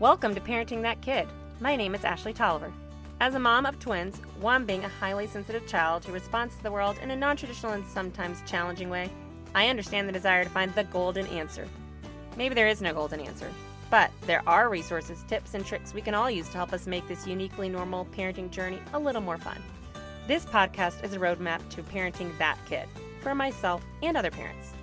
[0.00, 1.26] Welcome to Parenting That Kid.
[1.58, 2.72] My name is Ashley Tolliver.
[3.18, 6.70] As a mom of twins, one being a highly sensitive child who responds to the
[6.70, 9.10] world in a non traditional and sometimes challenging way,
[9.56, 11.66] I understand the desire to find the golden answer.
[12.36, 13.50] Maybe there is no golden answer,
[13.90, 17.08] but there are resources, tips, and tricks we can all use to help us make
[17.08, 19.60] this uniquely normal parenting journey a little more fun.
[20.28, 22.88] This podcast is a roadmap to parenting that kid
[23.20, 24.74] for myself and other parents.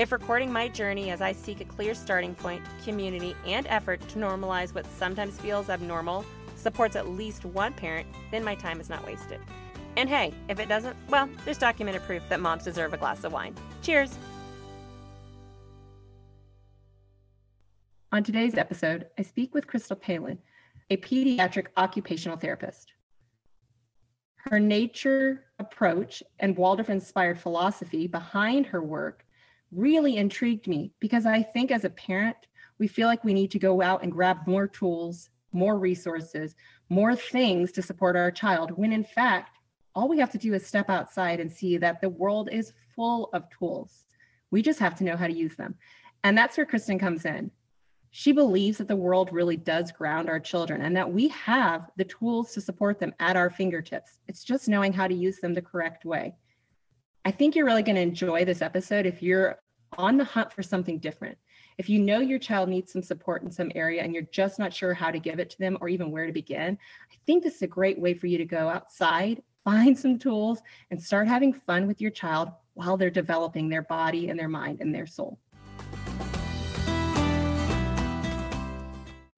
[0.00, 4.18] If recording my journey as I seek a clear starting point, community, and effort to
[4.18, 6.24] normalize what sometimes feels abnormal
[6.56, 9.40] supports at least one parent, then my time is not wasted.
[9.98, 13.34] And hey, if it doesn't, well, there's documented proof that moms deserve a glass of
[13.34, 13.54] wine.
[13.82, 14.16] Cheers!
[18.10, 20.38] On today's episode, I speak with Crystal Palin,
[20.88, 22.94] a pediatric occupational therapist.
[24.36, 29.26] Her nature approach and Waldorf inspired philosophy behind her work
[29.72, 32.36] really intrigued me because I think as a parent,
[32.78, 36.54] we feel like we need to go out and grab more tools, more resources,
[36.88, 39.58] more things to support our child, when in fact,
[39.94, 43.28] all we have to do is step outside and see that the world is full
[43.32, 44.04] of tools.
[44.50, 45.74] We just have to know how to use them.
[46.24, 47.50] And that's where Kristen comes in.
[48.12, 52.04] She believes that the world really does ground our children and that we have the
[52.04, 54.18] tools to support them at our fingertips.
[54.26, 56.34] It's just knowing how to use them the correct way.
[57.24, 59.58] I think you're really going to enjoy this episode if you're
[59.98, 61.36] on the hunt for something different.
[61.76, 64.72] If you know your child needs some support in some area and you're just not
[64.72, 66.78] sure how to give it to them or even where to begin,
[67.12, 70.60] I think this is a great way for you to go outside, find some tools,
[70.90, 74.80] and start having fun with your child while they're developing their body and their mind
[74.80, 75.38] and their soul.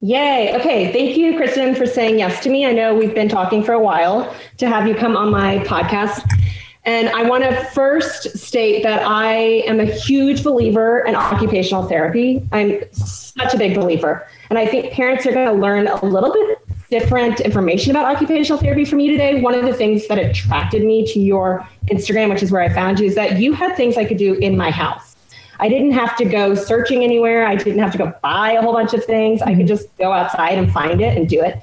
[0.04, 0.54] Yay.
[0.56, 0.92] Okay.
[0.92, 2.64] Thank you, Kristen, for saying yes to me.
[2.66, 6.41] I know we've been talking for a while to have you come on my podcast.
[6.84, 9.34] And I want to first state that I
[9.66, 12.46] am a huge believer in occupational therapy.
[12.50, 14.26] I'm such a big believer.
[14.50, 16.58] And I think parents are going to learn a little bit
[16.90, 19.40] different information about occupational therapy from you today.
[19.40, 22.98] One of the things that attracted me to your Instagram, which is where I found
[22.98, 25.16] you, is that you had things I could do in my house.
[25.60, 27.46] I didn't have to go searching anywhere.
[27.46, 29.40] I didn't have to go buy a whole bunch of things.
[29.40, 29.68] I could mm-hmm.
[29.68, 31.62] just go outside and find it and do it.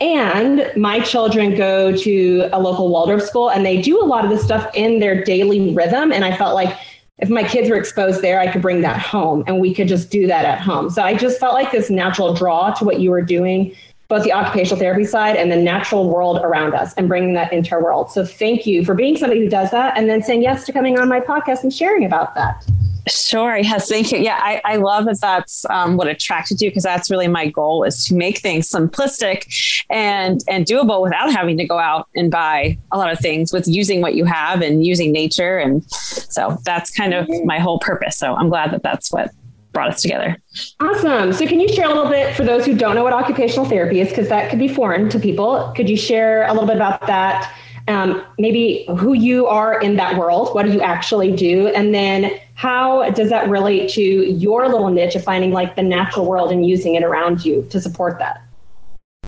[0.00, 4.30] And my children go to a local Waldorf school and they do a lot of
[4.30, 6.12] this stuff in their daily rhythm.
[6.12, 6.76] And I felt like
[7.18, 10.10] if my kids were exposed there, I could bring that home and we could just
[10.10, 10.90] do that at home.
[10.90, 13.74] So I just felt like this natural draw to what you were doing,
[14.08, 17.72] both the occupational therapy side and the natural world around us and bringing that into
[17.72, 18.10] our world.
[18.10, 20.98] So thank you for being somebody who does that and then saying yes to coming
[20.98, 22.66] on my podcast and sharing about that.
[23.06, 23.56] Sure.
[23.56, 23.88] Yes.
[23.88, 24.18] Thank you.
[24.18, 24.38] Yeah.
[24.40, 28.04] I, I love that that's um, what attracted you because that's really my goal is
[28.06, 29.46] to make things simplistic
[29.90, 33.68] and, and doable without having to go out and buy a lot of things with
[33.68, 35.58] using what you have and using nature.
[35.58, 38.16] And so that's kind of my whole purpose.
[38.16, 39.30] So I'm glad that that's what
[39.72, 40.40] brought us together.
[40.80, 41.32] Awesome.
[41.32, 44.00] So can you share a little bit for those who don't know what occupational therapy
[44.00, 45.72] is, because that could be foreign to people.
[45.76, 47.52] Could you share a little bit about that?
[47.86, 50.54] Um, maybe who you are in that world.
[50.54, 51.68] What do you actually do?
[51.68, 56.24] And then how does that relate to your little niche of finding like the natural
[56.24, 58.42] world and using it around you to support that?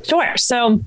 [0.05, 0.37] Sure.
[0.37, 0.83] So,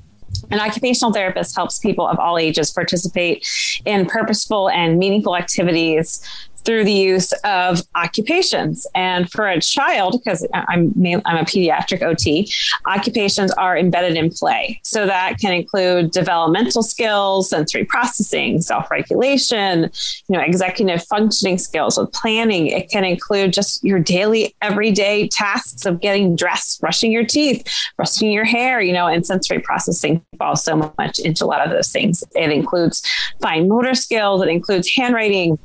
[0.51, 3.47] an occupational therapist helps people of all ages participate
[3.85, 6.23] in purposeful and meaningful activities
[6.65, 8.85] through the use of occupations.
[8.95, 10.93] And for a child, because I'm
[11.25, 12.51] I'm a pediatric OT,
[12.85, 14.79] occupations are embedded in play.
[14.83, 19.91] So that can include developmental skills, sensory processing, self-regulation,
[20.27, 22.67] you know, executive functioning skills with planning.
[22.67, 28.31] It can include just your daily everyday tasks of getting dressed, brushing your teeth, brushing
[28.31, 31.91] your hair, you know, and sensory processing falls so much into a lot of those
[31.91, 32.23] things.
[32.35, 33.01] It includes
[33.41, 35.57] fine motor skills, it includes handwriting,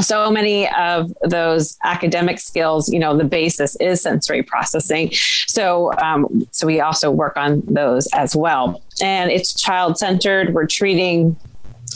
[0.00, 5.10] so many of those academic skills you know the basis is sensory processing
[5.46, 10.66] so um, so we also work on those as well and it's child centered we're
[10.66, 11.36] treating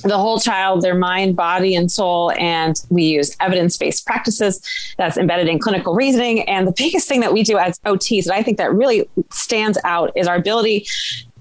[0.02, 2.32] the whole child, their mind, body, and soul.
[2.32, 4.60] And we use evidence based practices
[4.96, 6.48] that's embedded in clinical reasoning.
[6.48, 9.78] And the biggest thing that we do as OTs, and I think that really stands
[9.84, 10.86] out, is our ability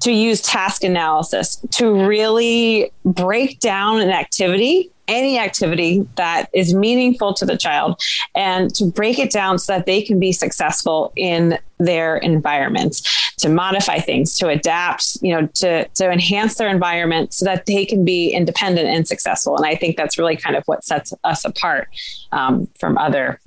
[0.01, 7.33] to use task analysis to really break down an activity any activity that is meaningful
[7.33, 8.01] to the child
[8.33, 13.49] and to break it down so that they can be successful in their environments to
[13.49, 18.05] modify things to adapt you know to to enhance their environment so that they can
[18.05, 19.57] be independent and successful.
[19.57, 21.89] And i think that's really kind of what sets us apart
[22.31, 23.40] um, from other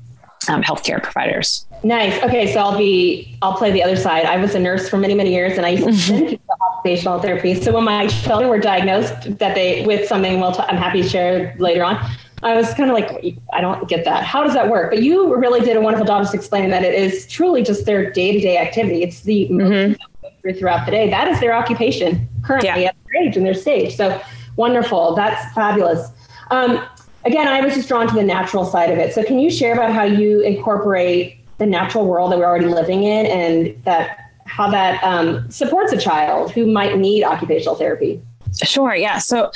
[0.49, 1.67] um, healthcare providers.
[1.83, 2.23] Nice.
[2.23, 4.25] Okay, so I'll be I'll play the other side.
[4.25, 6.53] I was a nurse for many many years, and I used to mm-hmm.
[6.63, 7.55] occupational therapy.
[7.55, 11.09] So when my children were diagnosed that they with something, well, i I'm happy to
[11.09, 11.97] share later on.
[12.43, 14.23] I was kind of like, I don't get that.
[14.23, 14.91] How does that work?
[14.91, 18.11] But you really did a wonderful job just explaining that it is truly just their
[18.11, 19.03] day to day activity.
[19.03, 20.59] It's the mm-hmm.
[20.59, 21.09] throughout the day.
[21.09, 22.89] That is their occupation currently yeah.
[22.89, 23.97] at their age and their stage.
[23.97, 24.21] So
[24.57, 25.15] wonderful.
[25.15, 26.11] That's fabulous.
[26.51, 26.85] Um,
[27.25, 29.15] again, I was just drawn to the natural side of it.
[29.15, 33.05] So can you share about how you incorporate the natural world that we're already living
[33.05, 38.21] in and that how that um, supports a child who might need occupational therapy?
[38.63, 38.95] Sure.
[38.95, 39.19] Yeah.
[39.19, 39.51] So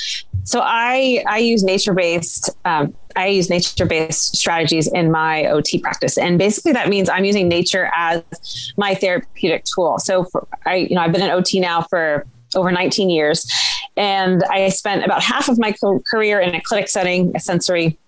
[0.45, 5.79] so I I use nature based um, I use nature based strategies in my OT
[5.79, 9.99] practice, and basically that means I'm using nature as my therapeutic tool.
[9.99, 13.51] So for, I you know I've been an OT now for over 19 years,
[13.97, 15.75] and I spent about half of my
[16.11, 17.99] career in a clinic setting, a sensory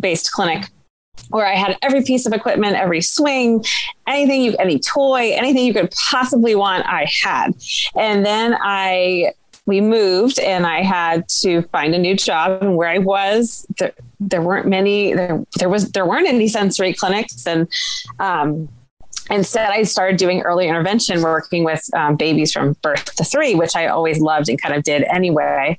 [0.00, 0.68] based clinic
[1.30, 3.64] where I had every piece of equipment, every swing,
[4.06, 7.56] anything you, any toy, anything you could possibly want, I had.
[7.96, 9.32] And then I
[9.66, 12.62] we moved and I had to find a new job.
[12.62, 16.92] And where I was there, there weren't many there, there was there weren't any sensory
[16.92, 17.46] clinics.
[17.46, 17.68] And
[18.20, 18.68] um,
[19.30, 23.74] instead I started doing early intervention working with um, babies from birth to three which
[23.76, 25.78] I always loved and kind of did anyway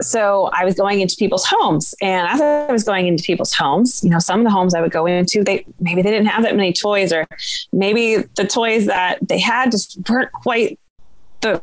[0.00, 4.02] so I was going into people's homes and as I was going into people's homes
[4.02, 6.42] you know some of the homes I would go into they maybe they didn't have
[6.42, 7.26] that many toys or
[7.72, 10.78] maybe the toys that they had just weren't quite
[11.40, 11.62] the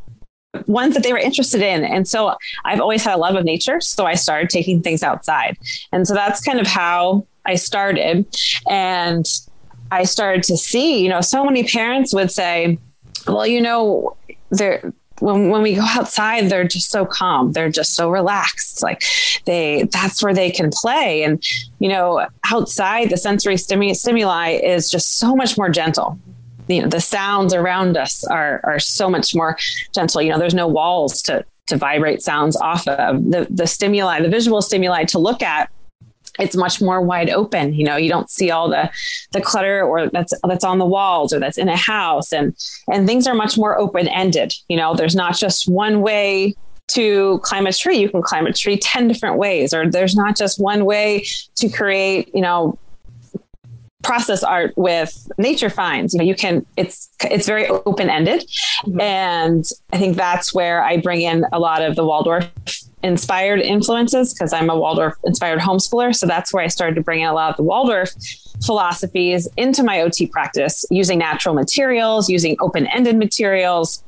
[0.65, 1.83] ones that they were interested in.
[1.83, 2.35] And so
[2.65, 3.79] I've always had a love of nature.
[3.81, 5.57] So I started taking things outside.
[5.91, 8.25] And so that's kind of how I started.
[8.67, 9.25] And
[9.91, 12.77] I started to see, you know, so many parents would say,
[13.27, 14.15] well, you know,
[14.49, 17.51] they're, when, when we go outside, they're just so calm.
[17.51, 18.81] They're just so relaxed.
[18.81, 19.03] Like
[19.45, 21.23] they, that's where they can play.
[21.23, 21.43] And,
[21.79, 26.19] you know, outside the sensory stimuli, stimuli is just so much more gentle
[26.69, 29.57] you know the sounds around us are are so much more
[29.93, 34.21] gentle you know there's no walls to to vibrate sounds off of the the stimuli
[34.21, 35.69] the visual stimuli to look at
[36.39, 38.89] it's much more wide open you know you don't see all the
[39.31, 42.55] the clutter or that's that's on the walls or that's in a house and
[42.91, 46.55] and things are much more open ended you know there's not just one way
[46.87, 50.35] to climb a tree you can climb a tree 10 different ways or there's not
[50.35, 51.23] just one way
[51.55, 52.77] to create you know
[54.01, 58.41] process art with nature finds you know you can it's it's very open ended
[58.85, 58.99] mm-hmm.
[59.01, 62.49] and i think that's where i bring in a lot of the waldorf
[63.03, 67.21] inspired influences because i'm a waldorf inspired homeschooler so that's where i started to bring
[67.21, 68.09] in a lot of the waldorf
[68.65, 74.03] philosophies into my ot practice using natural materials using open ended materials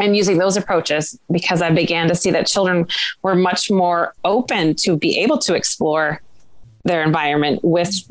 [0.00, 2.86] and using those approaches because i began to see that children
[3.22, 6.20] were much more open to be able to explore
[6.84, 8.04] their environment with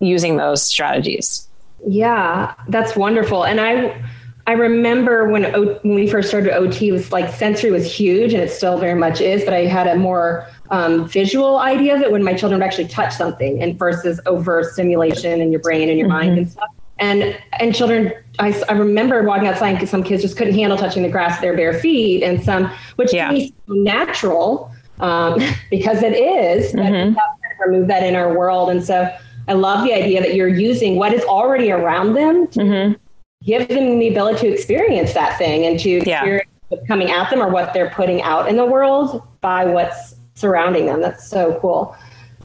[0.00, 1.48] using those strategies.
[1.86, 3.44] Yeah, that's wonderful.
[3.44, 4.02] And I
[4.46, 8.32] I remember when o, when we first started OT, it was like sensory was huge,
[8.32, 9.44] and it still very much is.
[9.44, 12.86] But I had a more um, visual idea of it when my children would actually
[12.86, 16.26] touch something, and versus overt stimulation in your brain and your mm-hmm.
[16.26, 16.68] mind and stuff.
[16.98, 21.02] And and children, I, I remember walking outside because some kids just couldn't handle touching
[21.02, 23.28] the grass with their bare feet, and some which yeah.
[23.28, 24.70] to me natural
[25.00, 25.40] um,
[25.70, 26.72] because it is.
[26.72, 27.14] Mm-hmm.
[27.14, 27.22] But
[27.66, 29.12] remove that in our world, and so
[29.48, 33.05] I love the idea that you're using what is already around them to mm-hmm.
[33.46, 36.18] Give them the ability to experience that thing and to yeah.
[36.18, 40.16] experience what's coming at them or what they're putting out in the world by what's
[40.34, 41.00] surrounding them.
[41.00, 41.96] That's so cool.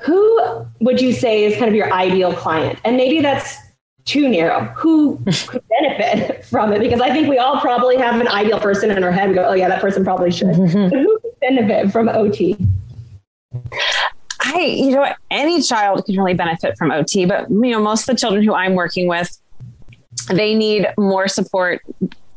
[0.02, 2.80] Who would you say is kind of your ideal client?
[2.86, 3.58] And maybe that's
[4.06, 4.66] too narrow.
[4.78, 5.18] Who
[5.48, 6.80] could benefit from it?
[6.80, 9.46] Because I think we all probably have an ideal person in our head and go,
[9.46, 10.50] oh, yeah, that person probably should.
[10.50, 10.90] Mm-hmm.
[10.90, 12.58] But who could benefit from OT?
[14.44, 18.16] I, you know, any child can really benefit from OT, but you know, most of
[18.16, 19.38] the children who I'm working with,
[20.28, 21.82] they need more support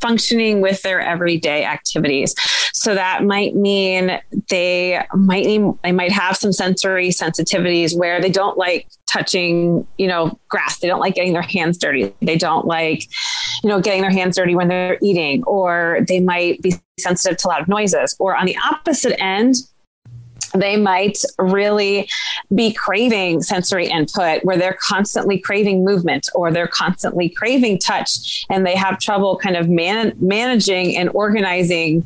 [0.01, 2.35] functioning with their everyday activities.
[2.75, 8.29] So that might mean they might need, they might have some sensory sensitivities where they
[8.29, 10.79] don't like touching, you know, grass.
[10.81, 12.13] They don't like getting their hands dirty.
[12.21, 13.05] They don't like,
[13.63, 17.49] you know, getting their hands dirty when they're eating, or they might be sensitive to
[17.49, 18.15] loud noises.
[18.19, 19.57] Or on the opposite end,
[20.55, 22.09] they might really
[22.55, 28.67] be craving sensory input where they're constantly craving movement or they're constantly craving touch and
[28.67, 32.05] they have trouble kind of man- managing and organizing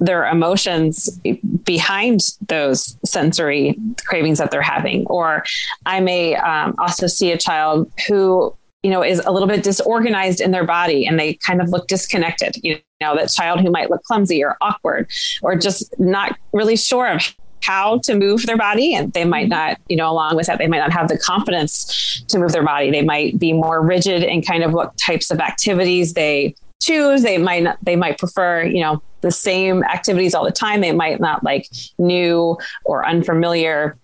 [0.00, 1.20] their emotions
[1.64, 5.06] behind those sensory cravings that they're having.
[5.06, 5.44] Or
[5.86, 10.40] i may um, also see a child who you know is a little bit disorganized
[10.40, 13.90] in their body and they kind of look disconnected you know that child who might
[13.90, 15.10] look clumsy or awkward
[15.42, 19.78] or just not really sure of how to move their body and they might not
[19.88, 22.90] you know along with that they might not have the confidence to move their body
[22.90, 27.38] they might be more rigid in kind of what types of activities they choose they
[27.38, 31.20] might not they might prefer you know the same activities all the time they might
[31.20, 31.68] not like
[31.98, 33.96] new or unfamiliar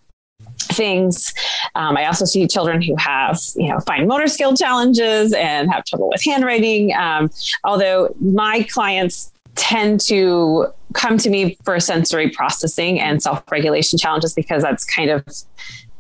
[0.59, 1.33] things.
[1.75, 5.85] Um, I also see children who have, you know, fine motor skill challenges and have
[5.85, 6.95] trouble with handwriting.
[6.95, 7.31] Um,
[7.65, 14.63] although my clients tend to come to me for sensory processing and self-regulation challenges because
[14.63, 15.25] that's kind of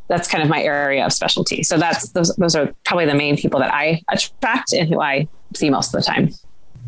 [0.08, 1.62] that's kind of my area of specialty.
[1.62, 5.28] So that's those those are probably the main people that I attract and who I
[5.54, 6.30] see most of the time.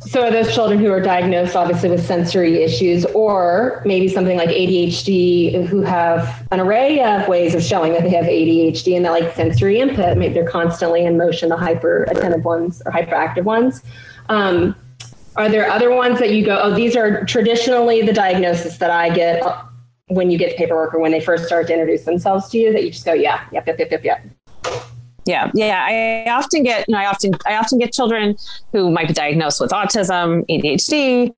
[0.01, 4.49] So are those children who are diagnosed obviously with sensory issues or maybe something like
[4.49, 9.13] ADHD who have an array of ways of showing that they have ADHD and that
[9.13, 13.83] like sensory input, maybe they're constantly in motion, the hyper attentive ones or hyperactive ones.
[14.29, 14.75] Um,
[15.37, 19.11] are there other ones that you go, oh, these are traditionally the diagnosis that I
[19.11, 19.43] get
[20.09, 22.85] when you get paperwork or when they first start to introduce themselves to you that
[22.85, 24.27] you just go, yeah, yep, yep, yep, yep, yep.
[25.25, 26.25] Yeah, yeah.
[26.27, 28.37] I often get, you know, I often, I often get children
[28.73, 31.33] who might be diagnosed with autism, ADHD,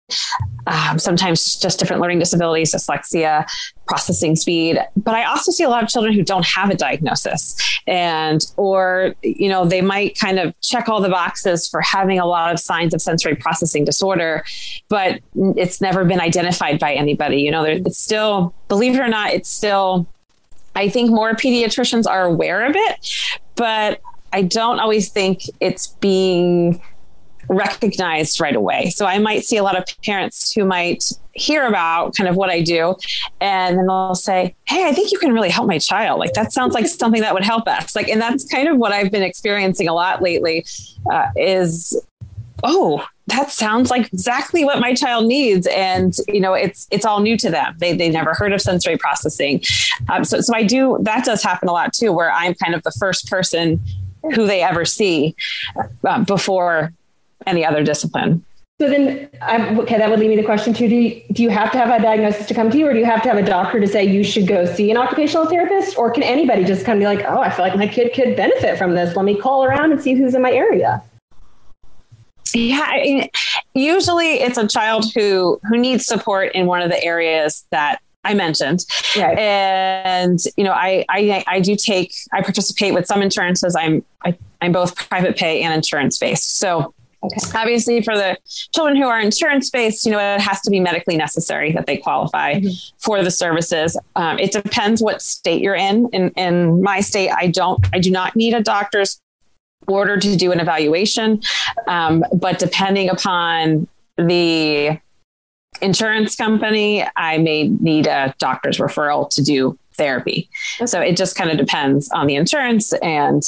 [0.66, 3.46] um, sometimes just different learning disabilities, dyslexia,
[3.86, 4.78] processing speed.
[4.96, 9.14] But I also see a lot of children who don't have a diagnosis, and or
[9.22, 12.60] you know, they might kind of check all the boxes for having a lot of
[12.60, 14.44] signs of sensory processing disorder,
[14.88, 17.42] but it's never been identified by anybody.
[17.42, 20.06] You know, it's still, believe it or not, it's still
[20.76, 24.00] I think more pediatricians are aware of it, but
[24.32, 26.82] I don't always think it's being
[27.49, 28.90] recognized right away.
[28.90, 32.49] So I might see a lot of parents who might hear about kind of what
[32.49, 32.94] I do
[33.40, 36.52] and then they'll say, "Hey, I think you can really help my child." Like that
[36.52, 37.94] sounds like something that would help us.
[37.94, 40.64] Like and that's kind of what I've been experiencing a lot lately
[41.11, 42.00] uh, is
[42.64, 45.66] oh, that sounds like exactly what my child needs.
[45.68, 47.75] And you know it's it's all new to them.
[47.78, 49.62] They they never heard of sensory processing.
[50.09, 52.83] Um, so so i do that does happen a lot too where i'm kind of
[52.83, 53.80] the first person
[54.35, 55.37] who they ever see
[56.04, 56.92] uh, before
[57.47, 58.44] any other discipline.
[58.80, 61.50] So then I'm, okay that would lead me to question two do you, do you
[61.50, 63.38] have to have a diagnosis to come to you or do you have to have
[63.38, 65.97] a doctor to say you should go see an occupational therapist?
[65.97, 68.35] Or can anybody just kind of be like oh i feel like my kid could
[68.37, 69.14] benefit from this.
[69.14, 71.02] Let me call around and see who's in my area
[72.54, 73.28] yeah, I mean,
[73.75, 78.34] usually it's a child who who needs support in one of the areas that I
[78.34, 78.84] mentioned.
[79.16, 79.38] Right.
[79.38, 83.76] And you know, I, I I do take I participate with some insurances.
[83.76, 86.58] I'm I, I'm both private pay and insurance based.
[86.58, 87.37] So okay.
[87.54, 88.37] obviously for the
[88.73, 91.96] children who are insurance based, you know, it has to be medically necessary that they
[91.96, 92.96] qualify mm-hmm.
[92.99, 93.99] for the services.
[94.16, 96.08] Um, it depends what state you're in.
[96.12, 99.20] In in my state, I don't I do not need a doctor's
[99.86, 101.40] order to do an evaluation.
[101.86, 104.98] Um, but depending upon the
[105.80, 110.48] insurance company, I may need a doctor's referral to do therapy.
[110.76, 110.86] Okay.
[110.86, 113.42] So it just kind of depends on the insurance and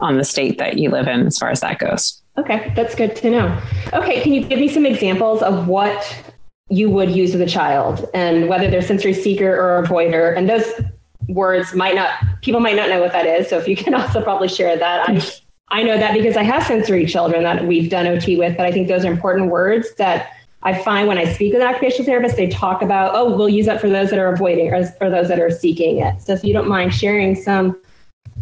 [0.00, 2.20] on the state that you live in as far as that goes.
[2.38, 3.62] Okay, that's good to know.
[3.94, 6.32] Okay, can you give me some examples of what
[6.68, 10.36] you would use with a child and whether they're sensory seeker or avoider?
[10.36, 10.66] And those
[11.28, 12.10] words might not,
[12.42, 13.48] people might not know what that is.
[13.48, 15.08] So if you can also probably share that.
[15.08, 15.22] I
[15.68, 18.72] I know that because I have sensory children that we've done OT with, but I
[18.72, 20.32] think those are important words that
[20.62, 23.66] I find when I speak with an occupational therapist, they talk about, oh, we'll use
[23.66, 26.20] that for those that are avoiding or for those that are seeking it.
[26.20, 27.80] So if you don't mind sharing some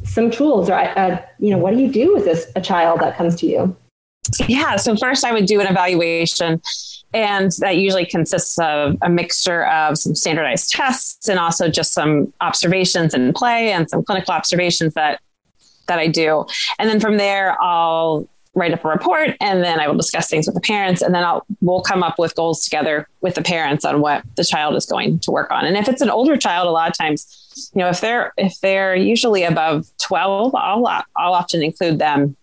[0.05, 3.17] some tools or uh, you know, what do you do with this a child that
[3.17, 3.77] comes to you?
[4.49, 4.77] Yeah.
[4.77, 6.61] So first I would do an evaluation
[7.13, 12.33] and that usually consists of a mixture of some standardized tests and also just some
[12.41, 15.21] observations and play and some clinical observations that
[15.87, 16.47] that I do.
[16.79, 20.47] And then from there, I'll write up a report and then I will discuss things
[20.47, 23.85] with the parents and then I'll we'll come up with goals together with the parents
[23.85, 25.65] on what the child is going to work on.
[25.65, 28.61] And if it's an older child, a lot of times, you know, if they're if
[28.61, 32.37] they're usually above 12, I'll I'll often include them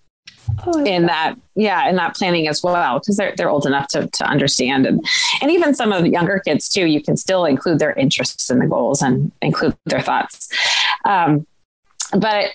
[0.65, 4.07] oh, in that yeah in that planning as well because they're they're old enough to,
[4.07, 5.05] to understand and
[5.41, 8.59] and even some of the younger kids too you can still include their interests in
[8.59, 10.49] the goals and include their thoughts
[11.05, 11.45] um,
[12.17, 12.51] but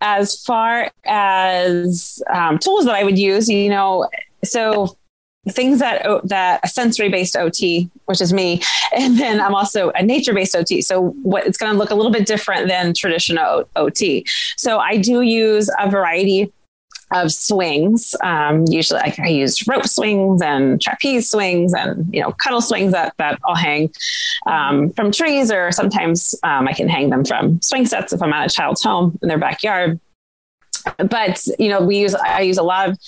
[0.00, 4.08] as far as um, tools that I would use, you know,
[4.44, 4.96] so
[5.48, 8.60] things that that sensory based OT, which is me,
[8.96, 10.82] and then I'm also a nature based OT.
[10.82, 14.26] So what it's going to look a little bit different than traditional OT.
[14.56, 16.52] So I do use a variety
[17.12, 18.14] of swings.
[18.22, 22.92] Um, usually, I, I, use rope swings and trapeze swings, and you know, cuddle swings
[22.92, 23.92] that that I'll hang
[24.46, 28.32] um, from trees, or sometimes um, I can hang them from swing sets if I'm
[28.32, 30.00] at a child's home in their backyard.
[30.98, 32.98] But you know, we use I use a lot of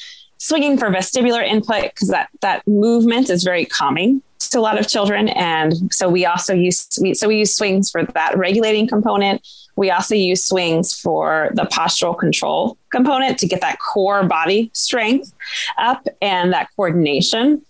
[0.42, 4.88] swinging for vestibular input because that that movement is very calming to a lot of
[4.88, 9.40] children, and so we also use so we use swings for that regulating component
[9.76, 15.32] we also use swings for the postural control component to get that core body strength
[15.78, 17.62] up and that coordination.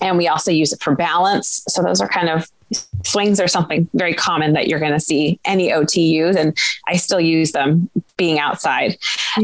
[0.00, 1.62] And we also use it for balance.
[1.68, 2.50] So those are kind of
[3.04, 6.34] swings are something very common that you're going to see any OT use.
[6.34, 6.56] And
[6.88, 8.96] I still use them being outside.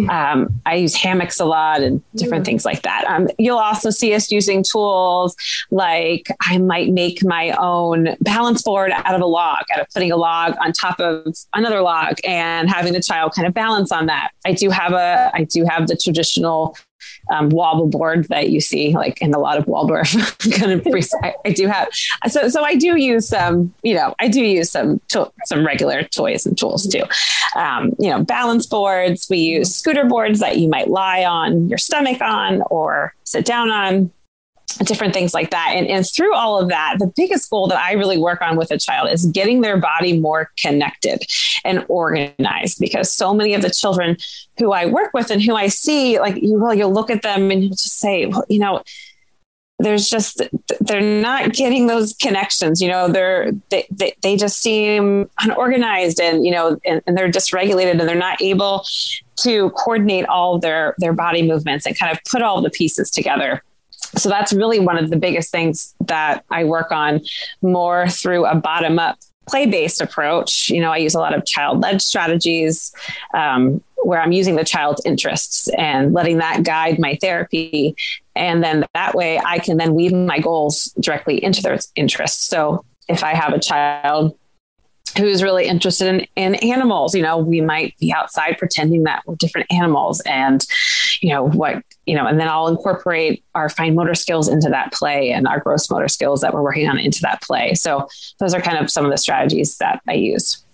[0.08, 3.04] Um, I use hammocks a lot and different things like that.
[3.04, 5.36] Um, you'll also see us using tools
[5.70, 10.10] like I might make my own balance board out of a log, out of putting
[10.10, 14.06] a log on top of another log and having the child kind of balance on
[14.06, 14.30] that.
[14.46, 16.76] I do have a, I do have the traditional
[17.30, 20.86] um, wobble board that you see like in a lot of Waldorf kind of
[21.22, 21.88] I, I, do have
[22.28, 26.02] so so I do use some you know I do use some to- some regular
[26.02, 27.04] toys and tools too.
[27.54, 31.78] Um, you know balance boards we use scooter boards that you might lie on your
[31.78, 34.10] stomach on or sit down on
[34.78, 35.72] different things like that.
[35.74, 38.70] And, and through all of that, the biggest goal that I really work on with
[38.70, 41.24] a child is getting their body more connected
[41.64, 44.16] and organized because so many of the children
[44.58, 47.50] who I work with and who I see, like you will, you'll look at them
[47.50, 48.82] and you'll just say, well, you know,
[49.78, 50.42] there's just
[50.80, 56.44] they're not getting those connections you know they're they, they, they just seem unorganized and
[56.44, 58.86] you know and, and, they're dysregulated and they're not able
[59.36, 63.62] to coordinate all their their body movements and kind of put all the pieces together
[64.16, 67.20] so that's really one of the biggest things that I work on
[67.62, 70.68] more through a bottom up play based approach.
[70.68, 72.94] You know, I use a lot of child led strategies
[73.34, 77.96] um, where I'm using the child's interests and letting that guide my therapy.
[78.34, 82.44] And then that way I can then weave my goals directly into their interests.
[82.44, 84.36] So if I have a child
[85.16, 87.14] who's really interested in, in animals.
[87.14, 90.64] You know, we might be outside pretending that we're different animals and,
[91.20, 94.92] you know, what, you know, and then I'll incorporate our fine motor skills into that
[94.92, 97.74] play and our gross motor skills that we're working on into that play.
[97.74, 100.64] So those are kind of some of the strategies that I use.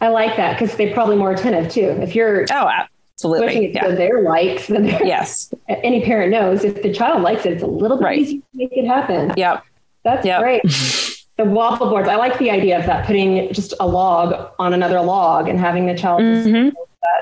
[0.00, 1.90] I like that because they're probably more attentive too.
[2.02, 2.68] If you're oh,
[3.14, 3.94] absolutely, yeah.
[3.94, 7.98] their likes, then yes, any parent knows if the child likes it, it's a little
[7.98, 8.18] bit right.
[8.18, 9.32] easier to make it happen.
[9.36, 9.64] Yep,
[10.02, 10.40] that's yep.
[10.40, 10.62] great.
[11.36, 12.08] the wobble boards.
[12.08, 15.86] I like the idea of that, putting just a log on another log and having
[15.86, 16.20] the child.
[16.20, 16.76] Mm-hmm.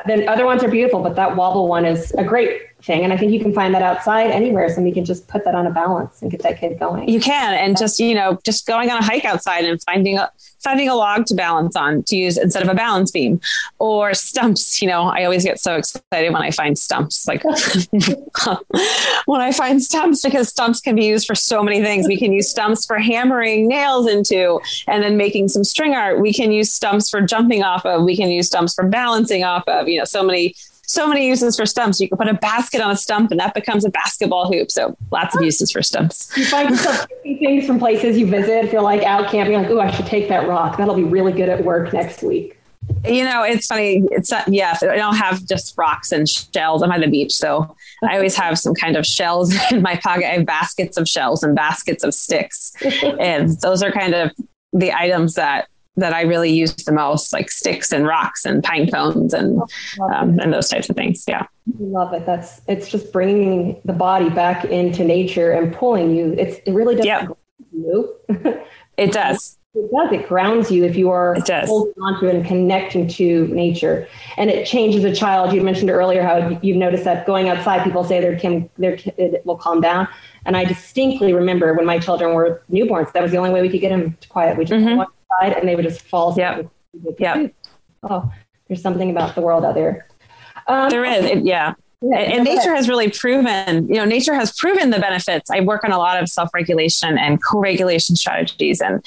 [0.06, 3.04] Then other ones are beautiful, but that wobble one is a great thing.
[3.04, 4.68] And I think you can find that outside anywhere.
[4.68, 7.08] So we can just put that on a balance and get that kid going.
[7.08, 7.54] You can.
[7.54, 10.94] And just, you know, just going on a hike outside and finding a, finding a
[10.94, 13.40] log to balance on to use instead of a balance beam
[13.78, 14.80] or stumps.
[14.80, 17.42] You know, I always get so excited when I find stumps, like
[19.26, 22.06] when I find stumps, because stumps can be used for so many things.
[22.06, 26.20] We can use stumps for hammering nails into and then making some string art.
[26.20, 28.04] We can use stumps for jumping off of.
[28.04, 30.54] We can use stumps for balancing off of, you know, so many
[30.90, 32.00] so many uses for stumps.
[32.00, 34.72] You can put a basket on a stump and that becomes a basketball hoop.
[34.72, 36.36] So lots of uses for stumps.
[36.36, 38.64] You find yourself things from places you visit.
[38.64, 40.78] If you're like out camping, like, oh, I should take that rock.
[40.78, 42.58] That'll be really good at work next week.
[43.04, 44.02] You know, it's funny.
[44.10, 46.82] It's not, yeah, I don't have just rocks and shells.
[46.82, 47.34] I'm at the beach.
[47.34, 50.24] So I always have some kind of shells in my pocket.
[50.24, 52.72] I have baskets of shells and baskets of sticks.
[53.20, 54.32] and those are kind of
[54.72, 58.90] the items that that I really use the most, like sticks and rocks and pine
[58.90, 59.60] cones and
[60.00, 61.24] um, and those types of things.
[61.26, 61.46] Yeah,
[61.78, 62.26] love it.
[62.26, 66.34] That's it's just bringing the body back into nature and pulling you.
[66.38, 67.06] It's it really does.
[67.06, 67.38] Yep.
[67.72, 68.16] You.
[68.96, 69.58] it does.
[69.74, 70.12] It does.
[70.12, 74.08] It grounds you if you are holding onto and connecting to nature.
[74.36, 75.52] And it changes a child.
[75.52, 79.40] You mentioned earlier how you've noticed that going outside, people say their kid, their kid
[79.44, 80.08] will calm down.
[80.44, 83.68] And I distinctly remember when my children were newborns, that was the only way we
[83.68, 84.58] could get them to quiet.
[84.58, 85.02] We just mm-hmm
[85.40, 86.68] and they would just fall asleep.
[87.18, 87.48] Yeah.
[88.02, 88.32] Oh,
[88.68, 90.06] there's something about the world out there.
[90.66, 91.24] Um, there is.
[91.24, 91.74] It, yeah.
[92.02, 95.50] Yeah, and, and nature has really proven, you know, nature has proven the benefits.
[95.50, 99.04] I work on a lot of self regulation and co regulation strategies and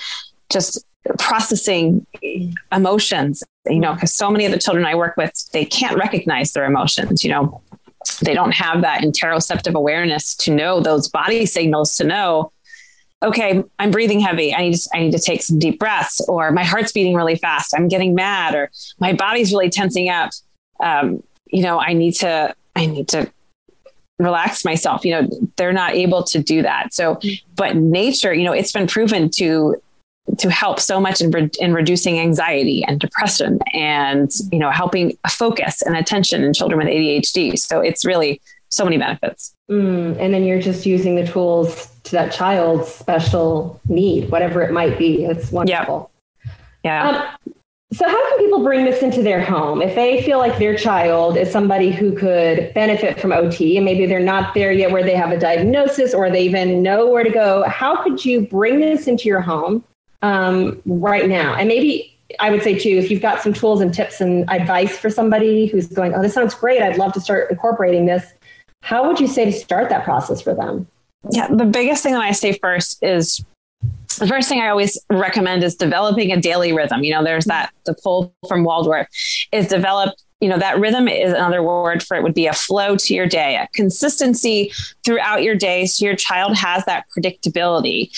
[0.52, 0.86] just
[1.18, 2.06] processing
[2.72, 6.54] emotions, you know, because so many of the children I work with, they can't recognize
[6.54, 7.62] their emotions, you know,
[8.22, 12.52] they don't have that interoceptive awareness to know those body signals to know
[13.24, 14.54] okay, I'm breathing heavy.
[14.54, 17.36] I need to, I need to take some deep breaths, or my heart's beating really
[17.36, 17.74] fast.
[17.76, 20.32] I'm getting mad, or my body's really tensing up.
[20.80, 23.32] Um, you know, I need to, I need to
[24.20, 25.06] relax myself.
[25.06, 26.94] You know, they're not able to do that.
[26.94, 27.20] So,
[27.56, 29.82] but nature, you know, it's been proven to
[30.38, 35.18] to help so much in, re- in reducing anxiety and depression and you know helping
[35.30, 40.34] focus and attention in children with ADHD so it's really so many benefits mm, and
[40.34, 45.26] then you're just using the tools to that child's special need, whatever it might be.
[45.26, 46.12] It's wonderful.
[46.84, 47.12] Yeah.
[47.12, 47.18] yeah.
[47.20, 47.54] Um,
[47.94, 51.38] so, how can people bring this into their home if they feel like their child
[51.38, 55.16] is somebody who could benefit from OT and maybe they're not there yet where they
[55.16, 57.64] have a diagnosis or they even know where to go?
[57.68, 59.84] How could you bring this into your home
[60.24, 61.54] um, right now?
[61.54, 64.98] And maybe I would say too, if you've got some tools and tips and advice
[64.98, 68.26] for somebody who's going, oh, this sounds great, I'd love to start incorporating this.
[68.82, 70.88] How would you say to start that process for them?
[71.32, 73.44] Yeah, the biggest thing that I say first is
[74.20, 77.04] the first thing I always recommend is developing a daily rhythm.
[77.04, 79.08] You know, there's that the pull from Waldorf
[79.52, 80.16] is develop.
[80.42, 83.28] You know, that rhythm is another word for it would be a flow to your
[83.28, 84.74] day, a consistency
[85.06, 85.86] throughout your day.
[85.86, 88.12] So your child has that predictability.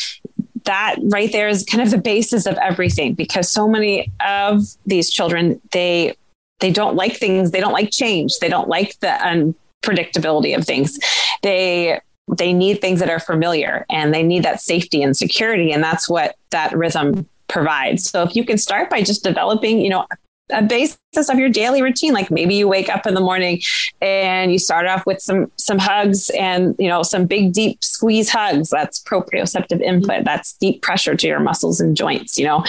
[0.63, 5.11] That right there is kind of the basis of everything because so many of these
[5.11, 6.15] children, they
[6.61, 9.53] they don't like things, they don't like change, they don't like the
[9.85, 10.97] unpredictability of things.
[11.43, 15.71] They they need things that are familiar and they need that safety and security.
[15.71, 18.09] And that's what that rhythm provides.
[18.09, 20.05] So if you can start by just developing, you know,
[20.51, 23.59] a basis of your daily routine like maybe you wake up in the morning
[23.99, 28.29] and you start off with some some hugs and you know some big deep squeeze
[28.29, 32.63] hugs that's proprioceptive input that's deep pressure to your muscles and joints you know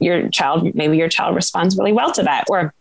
[0.00, 2.74] your child maybe your child responds really well to that or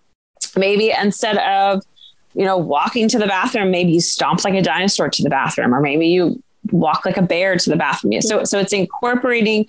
[0.57, 1.84] maybe instead of
[2.33, 5.73] you know, walking to the bathroom, maybe you stomp like a dinosaur to the bathroom,
[5.73, 6.41] or maybe you
[6.71, 8.21] walk like a bear to the bathroom.
[8.21, 9.65] So, so it's incorporating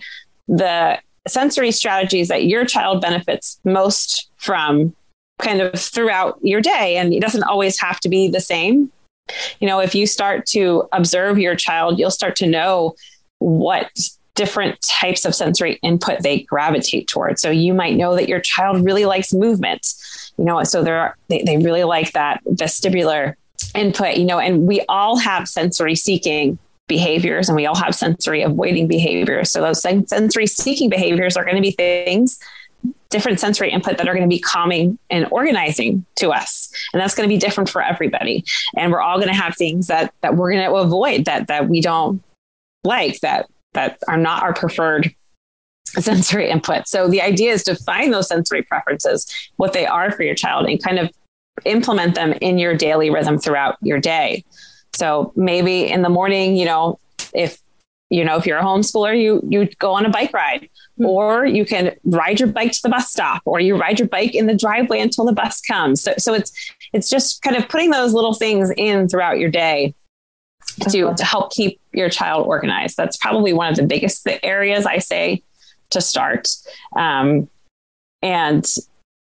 [0.49, 4.95] the sensory strategies that your child benefits most from
[5.41, 6.97] kind of throughout your day.
[6.97, 8.91] And it doesn't always have to be the same.
[9.61, 12.95] You know, if you start to observe your child, you'll start to know
[13.39, 13.91] what
[14.35, 17.43] different types of sensory input they gravitate towards.
[17.43, 19.95] So you might know that your child really likes movement
[20.39, 23.35] you know, so they're, they, they really like that vestibular
[23.75, 28.43] input, you know, and we all have sensory seeking behaviors and we all have sensory
[28.43, 29.51] avoiding behaviors.
[29.51, 32.39] So those sensory seeking behaviors are going to be things
[33.11, 37.15] different sensory input that are going to be calming and organizing to us and that's
[37.15, 38.43] going to be different for everybody
[38.77, 41.69] and we're all going to have things that that we're going to avoid that that
[41.69, 42.23] we don't
[42.83, 45.15] like that that are not our preferred
[45.85, 46.89] sensory input.
[46.89, 50.67] So the idea is to find those sensory preferences, what they are for your child,
[50.67, 51.11] and kind of
[51.65, 54.45] implement them in your daily rhythm throughout your day.
[54.95, 56.99] So maybe in the morning, you know,
[57.35, 57.59] if
[58.11, 61.07] you know if you're a homeschooler, you you go on a bike ride, mm-hmm.
[61.07, 64.35] or you can ride your bike to the bus stop, or you ride your bike
[64.35, 66.03] in the driveway until the bus comes.
[66.03, 66.53] So so it's
[66.93, 69.95] it's just kind of putting those little things in throughout your day
[70.91, 72.97] to to help keep your child organized.
[72.97, 75.43] That's probably one of the biggest areas I say
[75.91, 76.49] to start.
[76.97, 77.49] Um,
[78.23, 78.67] and,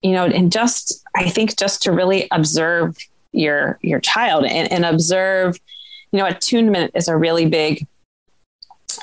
[0.02, 2.96] you know, and just, I think just to really observe
[3.32, 5.58] your, your child and, and observe,
[6.12, 7.86] you know, attunement is a really big,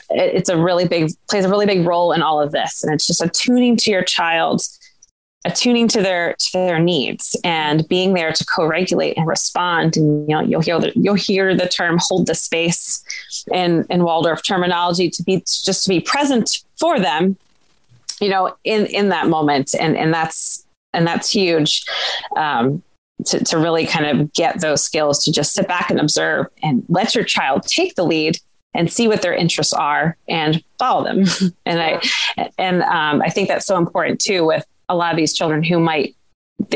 [0.10, 2.84] it's a really big, plays a really big role in all of this.
[2.84, 4.62] And it's just attuning to your child
[5.48, 10.36] attuning to their to their needs and being there to co-regulate and respond and you
[10.36, 13.04] know you'll hear the, you'll hear the term hold the space
[13.52, 17.38] in in Waldorf terminology to be just to be present for them
[18.20, 21.86] you know, in in that moment, and and that's and that's huge.
[22.36, 22.84] Um,
[23.26, 26.84] to, to really kind of get those skills to just sit back and observe and
[26.88, 28.38] let your child take the lead
[28.76, 31.26] and see what their interests are and follow them.
[31.66, 32.00] and I
[32.60, 35.80] and um, I think that's so important too with a lot of these children who
[35.80, 36.16] might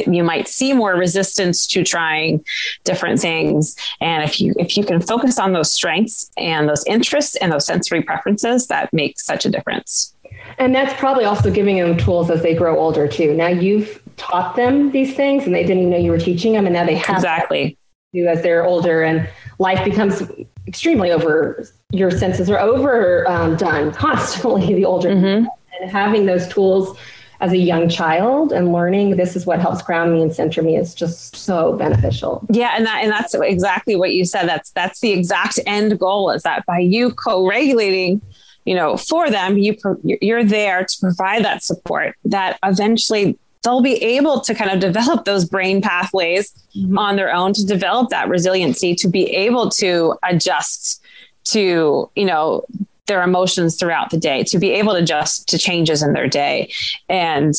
[0.05, 2.43] you might see more resistance to trying
[2.83, 7.35] different things and if you if you can focus on those strengths and those interests
[7.37, 10.15] and those sensory preferences that makes such a difference
[10.57, 13.33] and that's probably also giving them tools as they grow older too.
[13.33, 16.65] Now you've taught them these things and they didn't even know you were teaching them
[16.65, 17.77] and now they have exactly
[18.13, 20.21] do as they're older and life becomes
[20.67, 25.47] extremely over your senses are overdone um, constantly the older mm-hmm.
[25.81, 26.97] and having those tools
[27.41, 30.77] as a young child and learning this is what helps ground me and center me
[30.77, 32.45] is just so beneficial.
[32.49, 34.47] Yeah, and that and that's exactly what you said.
[34.47, 38.21] That's that's the exact end goal is that by you co-regulating
[38.65, 43.95] you know, for them, you you're there to provide that support that eventually they'll be
[44.03, 46.97] able to kind of develop those brain pathways mm-hmm.
[46.97, 51.03] on their own to develop that resiliency to be able to adjust
[51.43, 52.63] to, you know,
[53.07, 56.71] their emotions throughout the day, to be able to adjust to changes in their day.
[57.09, 57.53] And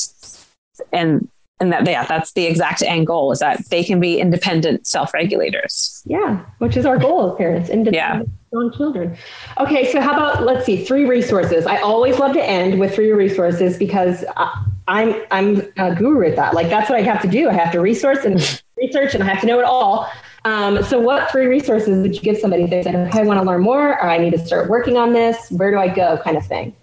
[0.92, 1.28] and
[1.60, 6.02] and that yeah that's the exact end goal is that they can be independent self-regulators
[6.06, 9.16] yeah which is our goal as parents independent yeah strong children.
[9.58, 11.64] Okay, so how about let's see, three resources.
[11.64, 16.36] I always love to end with three resources because I, I'm I'm a guru at
[16.36, 16.52] that.
[16.52, 17.48] Like that's what I have to do.
[17.48, 18.34] I have to resource and
[18.76, 20.10] research, and I have to know it all.
[20.44, 23.40] Um, so, what three resources would you give somebody if they said, "Okay, I want
[23.40, 25.50] to learn more, or I need to start working on this.
[25.50, 26.74] Where do I go?" Kind of thing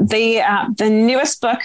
[0.00, 1.60] the uh, the newest book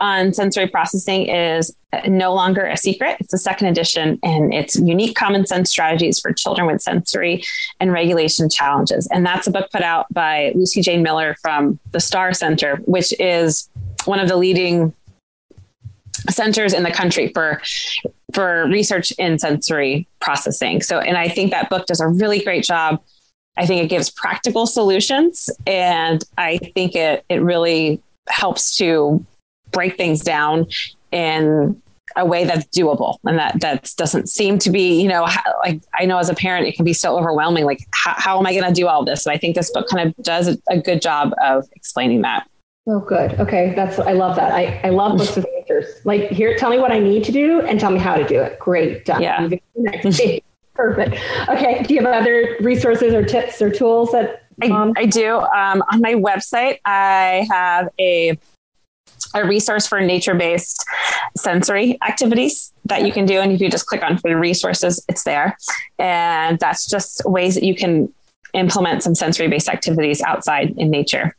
[0.00, 1.74] on sensory processing is
[2.06, 3.16] no longer a secret.
[3.20, 7.42] It's the second edition, and it's unique common sense strategies for children with sensory
[7.80, 9.06] and regulation challenges.
[9.08, 13.12] And that's a book put out by Lucy Jane Miller from the Star Center, which
[13.20, 13.68] is
[14.04, 14.94] one of the leading
[16.30, 17.60] centers in the country for
[18.32, 20.82] for research in sensory processing.
[20.82, 23.02] So, and I think that book does a really great job.
[23.56, 29.24] I think it gives practical solutions, and I think it it really helps to
[29.72, 30.66] break things down
[31.10, 31.80] in
[32.16, 35.26] a way that's doable and that that doesn't seem to be you know
[35.62, 38.46] like i know as a parent it can be so overwhelming like how, how am
[38.46, 39.24] i going to do all this?
[39.24, 42.46] And i think this book kind of does a, a good job of explaining that
[42.86, 43.38] Oh, good.
[43.38, 44.52] Okay, that's I love that.
[44.52, 46.04] I, I love books with answers.
[46.04, 48.40] Like, here, tell me what I need to do, and tell me how to do
[48.40, 48.58] it.
[48.58, 49.22] Great, done.
[49.22, 49.48] Yeah.
[50.74, 51.16] Perfect.
[51.48, 51.82] Okay.
[51.84, 54.46] Do you have other resources or tips or tools that?
[54.62, 55.36] Um, I, I do.
[55.36, 58.38] Um, on my website, I have a
[59.34, 60.84] a resource for nature-based
[61.36, 65.24] sensory activities that you can do, and if you just click on free resources, it's
[65.24, 65.56] there,
[65.98, 68.12] and that's just ways that you can
[68.54, 71.36] implement some sensory-based activities outside in nature.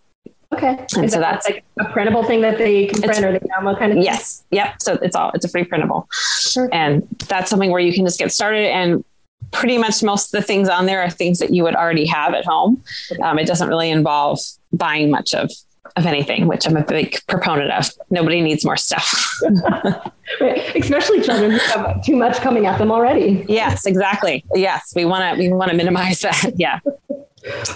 [0.54, 0.78] Okay.
[0.96, 3.39] And Is so that that's like a printable thing that they can print or they
[3.39, 4.04] download kind of thing?
[4.04, 4.76] yes, yep.
[4.82, 6.08] So it's all it's a free printable,
[6.39, 6.70] Sure.
[6.72, 9.04] and that's something where you can just get started and
[9.52, 12.34] pretty much most of the things on there are things that you would already have
[12.34, 12.82] at home.
[13.22, 14.39] Um, it doesn't really involve
[14.72, 15.52] buying much of
[15.96, 17.92] of anything, which I'm a big proponent of.
[18.10, 19.39] Nobody needs more stuff.
[20.39, 20.76] Right.
[20.76, 23.46] Especially children who have too much coming at them already.
[23.48, 24.44] yes, exactly.
[24.56, 26.54] Yes, we want to we want to minimize that.
[26.58, 26.80] Yeah.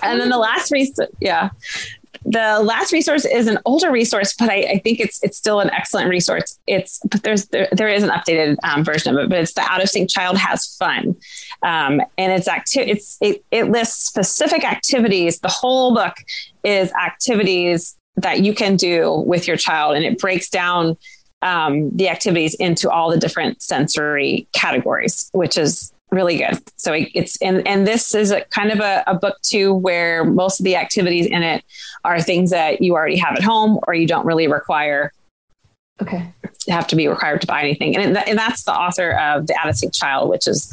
[0.02, 1.50] And then the last reason yeah,
[2.26, 5.70] the last resource is an older resource, but I, I, think it's it's still an
[5.70, 6.60] excellent resource.
[6.68, 9.62] It's but there's there, there is an updated um, version of it, but it's the
[9.62, 11.16] Out of Sync Child Has Fun,
[11.64, 15.40] um, and it's acti- it's it, it lists specific activities.
[15.40, 16.16] The whole book
[16.64, 20.98] is activities that you can do with your child, and it breaks down
[21.42, 26.58] um, the activities into all the different sensory categories, which is really good.
[26.78, 30.60] So it's and and this is a kind of a, a, book too where most
[30.60, 31.64] of the activities in it
[32.04, 35.12] are things that you already have at home or you don't really require.
[36.02, 36.32] Okay.
[36.70, 39.94] Have to be required to buy anything, and, and that's the author of the of
[39.94, 40.72] Child, which is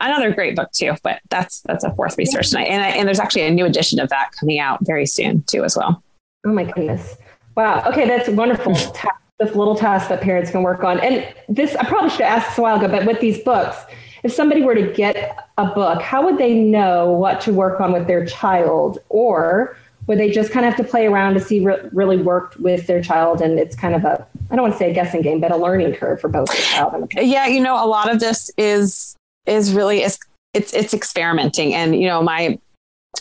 [0.00, 0.94] another great book too.
[1.02, 4.08] But that's that's a fourth resource tonight, and and there's actually a new edition of
[4.08, 6.02] that coming out very soon too as well.
[6.46, 7.16] Oh my goodness!
[7.56, 7.84] Wow.
[7.86, 8.72] Okay, that's wonderful.
[9.38, 12.50] this little task that parents can work on, and this I probably should have asked
[12.50, 13.76] this a while ago, but with these books
[14.24, 17.92] if somebody were to get a book, how would they know what to work on
[17.92, 18.98] with their child?
[19.10, 22.58] Or would they just kind of have to play around to see what really worked
[22.58, 23.42] with their child?
[23.42, 25.56] And it's kind of a, I don't want to say a guessing game, but a
[25.56, 27.28] learning curve for both the child and the parent.
[27.28, 29.14] Yeah, you know, a lot of this is
[29.46, 30.18] is really it's
[30.54, 31.74] it's, it's experimenting.
[31.74, 32.58] And you know, my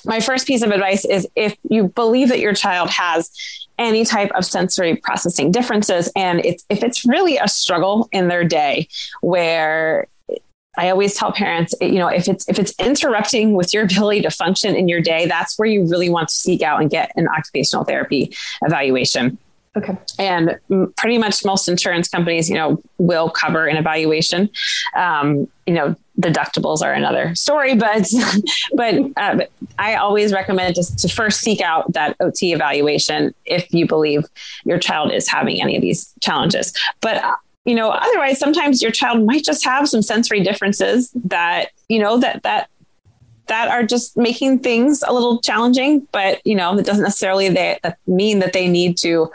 [0.05, 3.29] my first piece of advice is if you believe that your child has
[3.77, 8.43] any type of sensory processing differences and it's if it's really a struggle in their
[8.43, 8.87] day
[9.21, 10.07] where
[10.77, 14.31] I always tell parents, you know, if it's if it's interrupting with your ability to
[14.31, 17.27] function in your day, that's where you really want to seek out and get an
[17.27, 19.38] occupational therapy evaluation.
[19.75, 19.97] Okay.
[20.19, 20.59] And
[20.97, 24.49] pretty much most insurance companies, you know, will cover an evaluation.
[24.95, 28.07] Um, you know, deductibles are another story, but
[28.75, 29.39] but uh,
[29.79, 34.25] I always recommend just to first seek out that OT evaluation if you believe
[34.63, 36.73] your child is having any of these challenges.
[37.01, 37.23] But
[37.65, 42.17] you know otherwise sometimes your child might just have some sensory differences that you know
[42.17, 42.69] that that
[43.47, 47.49] that are just making things a little challenging but you know that doesn't necessarily
[48.08, 49.30] mean that they need to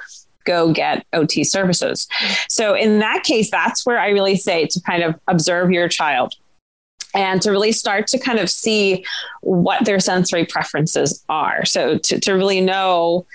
[0.44, 2.08] go get ot services.
[2.48, 6.34] So in that case that's where i really say to kind of observe your child
[7.14, 9.04] and to really start to kind of see
[9.40, 11.64] what their sensory preferences are.
[11.64, 13.26] So to, to really know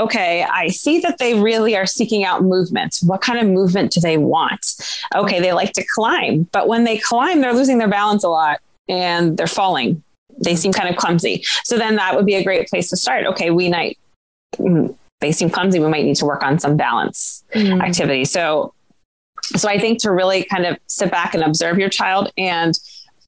[0.00, 2.98] okay, I see that they really are seeking out movement.
[3.04, 4.74] What kind of movement do they want?
[5.14, 8.60] Okay, they like to climb, but when they climb, they're losing their balance a lot
[8.88, 10.02] and they're falling.
[10.38, 11.44] They seem kind of clumsy.
[11.64, 13.26] So then that would be a great place to start.
[13.26, 13.98] Okay, we might,
[14.56, 15.78] mm, they seem clumsy.
[15.78, 17.82] We might need to work on some balance mm.
[17.82, 18.24] activity.
[18.24, 18.72] So,
[19.56, 22.32] so I think to really kind of sit back and observe your child.
[22.38, 22.78] And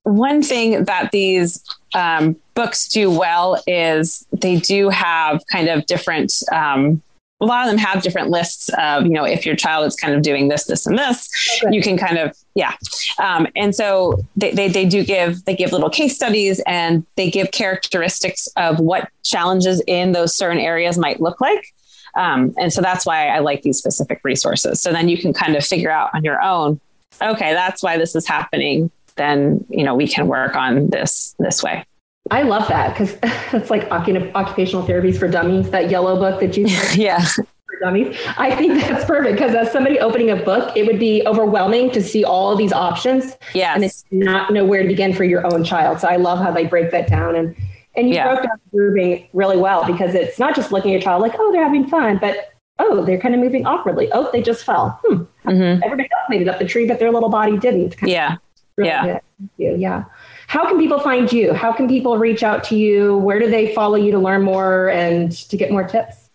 [0.03, 6.33] one thing that these um, books do well is they do have kind of different
[6.51, 7.01] um,
[7.41, 10.13] a lot of them have different lists of you know if your child is kind
[10.13, 11.29] of doing this this and this
[11.63, 11.75] okay.
[11.75, 12.73] you can kind of yeah.
[13.17, 17.29] Um, and so they, they, they do give they give little case studies and they
[17.31, 21.73] give characteristics of what challenges in those certain areas might look like.
[22.15, 24.79] Um, and so that's why i like these specific resources.
[24.79, 26.79] So then you can kind of figure out on your own
[27.21, 31.63] okay that's why this is happening then you know we can work on this this
[31.63, 31.85] way
[32.31, 33.17] I love that because
[33.53, 37.45] it's like occupational therapies for dummies, that yellow book that you yeah for
[37.81, 38.17] dummies.
[38.37, 42.01] I think that's perfect because as somebody opening a book, it would be overwhelming to
[42.01, 43.35] see all of these options.
[43.53, 45.99] Yeah, and it's not know where to begin for your own child.
[45.99, 47.55] So I love how they break that down and
[47.95, 48.33] and you yeah.
[48.33, 51.51] broke down moving really well because it's not just looking at your child like oh
[51.51, 54.09] they're having fun, but oh they're kind of moving awkwardly.
[54.13, 54.99] Oh they just fell.
[55.05, 55.23] Hmm.
[55.45, 55.83] Mm-hmm.
[55.83, 57.95] Everybody else made it up the tree, but their little body didn't.
[58.01, 58.37] Yeah.
[58.77, 59.19] Really yeah.
[59.57, 60.05] Yeah.
[60.47, 61.53] how can people find you?
[61.53, 63.17] How can people reach out to you?
[63.17, 66.29] Where do they follow you to learn more and to get more tips?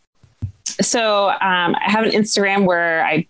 [0.81, 3.27] So um, I have an Instagram where I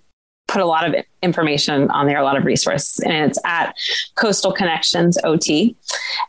[0.48, 3.76] put a lot of information on there, a lot of resources, and it's at
[4.16, 5.76] Coastal Connections OT.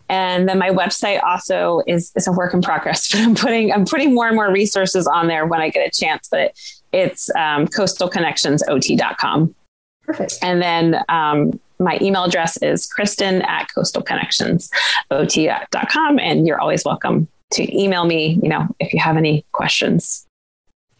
[0.09, 3.85] And then my website also is is a work in progress, but I'm putting I'm
[3.85, 6.27] putting more and more resources on there when I get a chance.
[6.29, 6.53] But
[6.91, 9.55] it's um, coastalconnectionsot.com.
[10.03, 10.37] Perfect.
[10.41, 16.19] And then um, my email address is Kristen at coastalconnectionsot.com.
[16.19, 20.25] And you're always welcome to email me, you know, if you have any questions.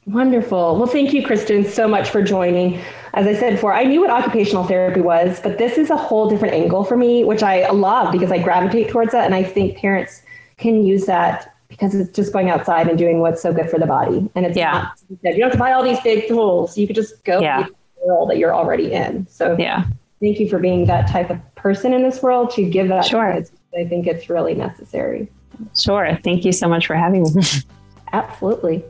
[0.07, 0.77] Wonderful.
[0.77, 2.81] Well, thank you, Kristen, so much for joining.
[3.13, 6.29] As I said before, I knew what occupational therapy was, but this is a whole
[6.29, 9.25] different angle for me, which I love because I gravitate towards that.
[9.25, 10.23] And I think parents
[10.57, 13.85] can use that because it's just going outside and doing what's so good for the
[13.85, 14.27] body.
[14.33, 14.71] And it's yeah.
[14.71, 16.75] not, you don't have to buy all these big tools.
[16.75, 17.63] You could just go yeah.
[17.63, 19.27] the world that you're already in.
[19.27, 19.85] So yeah.
[20.19, 23.05] Thank you for being that type of person in this world to give that.
[23.05, 23.33] Sure.
[23.75, 25.29] I think it's really necessary.
[25.77, 26.17] Sure.
[26.23, 27.43] Thank you so much for having me.
[28.13, 28.83] Absolutely.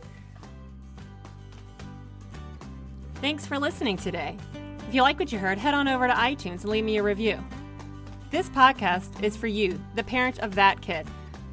[3.16, 4.38] Thanks for listening today.
[4.88, 7.04] If you like what you heard, head on over to iTunes and leave me a
[7.04, 7.38] review.
[8.32, 11.08] This podcast is for you, the parent of that kid.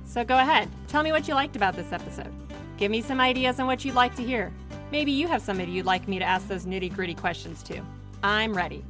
[0.04, 2.32] So go ahead, tell me what you liked about this episode.
[2.76, 4.52] Give me some ideas on what you'd like to hear.
[4.92, 7.80] Maybe you have somebody you'd like me to ask those nitty gritty questions to.
[8.22, 8.84] I'm ready.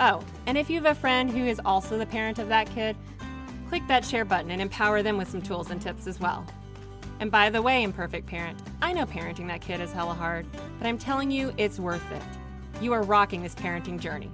[0.00, 2.96] Oh, and if you have a friend who is also the parent of that kid,
[3.68, 6.44] click that share button and empower them with some tools and tips as well.
[7.20, 10.46] And by the way, imperfect parent, I know parenting that kid is hella hard,
[10.78, 12.22] but I'm telling you, it's worth it.
[12.82, 14.30] You are rocking this parenting journey.